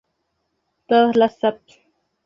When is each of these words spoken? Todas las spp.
Todas 0.87 1.15
las 1.15 1.37
spp. 1.37 1.61